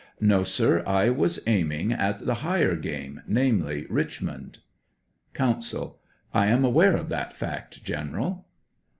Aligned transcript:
No, 0.19 0.41
sir; 0.41 0.83
I 0.87 1.11
was 1.11 1.39
aiming 1.45 1.93
at 1.93 2.25
the 2.25 2.33
higher 2.41 2.75
game, 2.75 3.21
namely, 3.27 3.85
Eichmond. 3.87 4.57
Counsel, 5.35 5.99
1 6.31 6.47
am 6.47 6.65
aware 6.65 6.95
of 6.97 7.07
that 7.09 7.37
fact. 7.37 7.83
General. 7.83 8.47